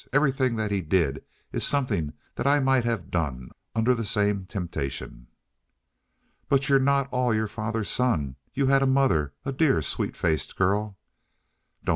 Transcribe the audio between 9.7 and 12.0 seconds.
sweet faced girl" "Don't!"